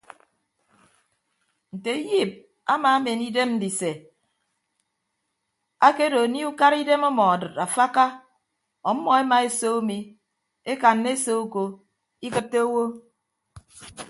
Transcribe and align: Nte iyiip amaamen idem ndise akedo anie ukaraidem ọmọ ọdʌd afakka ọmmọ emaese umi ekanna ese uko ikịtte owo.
Nte 1.75 1.91
iyiip 2.01 2.31
amaamen 2.73 3.19
idem 3.29 3.49
ndise 3.55 3.91
akedo 5.87 6.17
anie 6.25 6.45
ukaraidem 6.51 7.01
ọmọ 7.09 7.23
ọdʌd 7.33 7.53
afakka 7.65 8.05
ọmmọ 8.89 9.09
emaese 9.21 9.67
umi 9.79 9.97
ekanna 10.71 11.07
ese 11.15 11.31
uko 11.43 11.63
ikịtte 12.25 12.59
owo. 12.65 12.83